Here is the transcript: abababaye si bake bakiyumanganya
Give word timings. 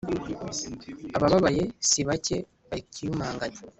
abababaye 1.17 1.63
si 1.87 1.99
bake 2.07 2.37
bakiyumanganya 2.69 3.59